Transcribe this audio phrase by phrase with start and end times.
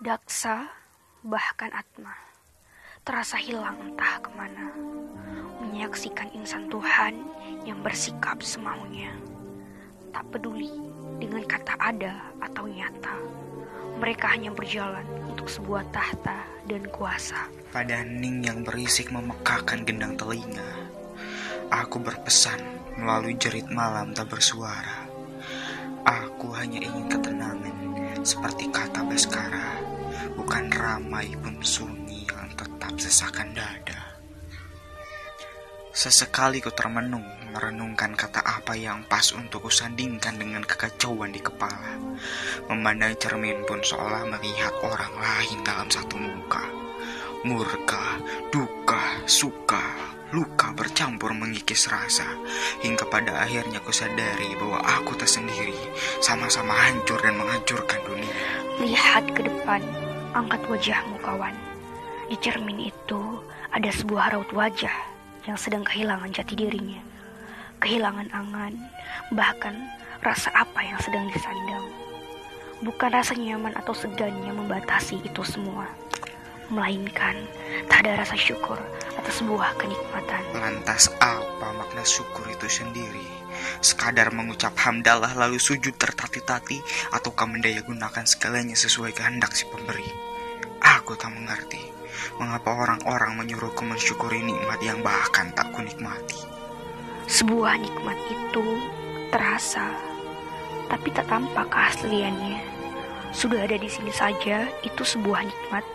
[0.00, 0.64] Daksa,
[1.20, 2.16] bahkan Atma,
[3.04, 4.72] terasa hilang entah ke mana.
[5.60, 7.20] Menyaksikan insan Tuhan
[7.68, 9.12] yang bersikap semaunya.
[10.08, 10.72] Tak peduli
[11.20, 13.12] dengan kata ada atau nyata.
[14.00, 17.52] Mereka hanya berjalan untuk sebuah tahta dan kuasa.
[17.68, 20.80] Pada hening yang berisik memekakan gendang telinga,
[21.68, 22.56] aku berpesan
[22.96, 25.04] melalui jerit malam tak bersuara.
[26.08, 27.79] Aku hanya ingin ketenangan
[28.20, 29.80] seperti kata Baskara,
[30.36, 34.20] bukan ramai pun sunyi yang tetap sesakan dada.
[35.90, 41.98] Sesekali ku termenung merenungkan kata apa yang pas untuk kusandingkan dengan kekacauan di kepala.
[42.70, 46.62] Memandang cermin pun seolah melihat orang lain dalam satu muka.
[47.42, 48.20] Murka,
[48.52, 49.82] duka, suka,
[50.30, 52.28] luka bercampur mengikis rasa.
[52.86, 54.78] Hingga pada akhirnya ku sadari bahwa
[56.30, 58.30] sama-sama hancur dan menghancurkan dunia.
[58.78, 59.82] Lihat ke depan,
[60.30, 61.50] angkat wajahmu kawan.
[62.30, 63.42] Di cermin itu
[63.74, 64.94] ada sebuah raut wajah
[65.50, 67.02] yang sedang kehilangan jati dirinya,
[67.82, 68.78] kehilangan angan,
[69.34, 69.74] bahkan
[70.22, 71.82] rasa apa yang sedang disandang.
[72.86, 75.90] Bukan rasa nyaman atau segan yang membatasi itu semua,
[76.70, 77.34] melainkan
[77.90, 78.78] tak ada rasa syukur
[79.18, 80.42] atas sebuah kenikmatan.
[80.54, 83.26] Lantas apa makna syukur itu sendiri?
[83.80, 86.80] Sekadar mengucap hamdalah lalu sujud tertati-tati
[87.14, 90.08] ataukah mendaya gunakan segalanya sesuai kehendak si pemberi?
[90.80, 91.80] Aku tak mengerti.
[92.36, 96.40] Mengapa orang-orang menyuruhku mensyukuri nikmat yang bahkan tak kunikmati?
[97.30, 98.64] Sebuah nikmat itu
[99.30, 99.94] terasa,
[100.90, 102.58] tapi tak tampak keasliannya.
[103.30, 105.86] Sudah ada di sini saja, itu sebuah nikmat.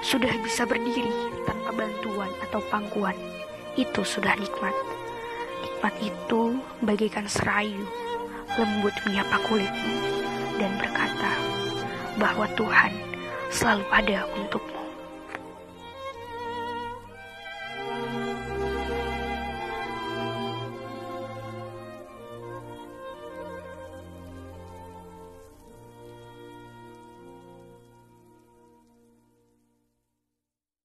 [0.00, 1.12] Sudah bisa berdiri
[1.44, 3.12] tanpa bantuan atau pangkuan,
[3.76, 4.72] itu sudah nikmat.
[5.60, 6.42] Nikmat itu
[6.80, 7.84] bagaikan serayu,
[8.56, 9.94] lembut menyapa kulitmu,
[10.56, 11.32] dan berkata
[12.16, 12.92] bahwa Tuhan
[13.52, 14.62] selalu ada untuk